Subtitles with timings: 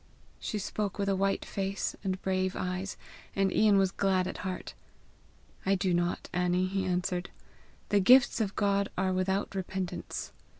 [0.39, 2.97] She spoke with a white face and brave eyes,
[3.35, 4.73] and Ian was glad at heart.
[5.63, 7.29] "I do not, Annie," he answered.
[7.89, 10.31] "'The gifts of God are without repentance.'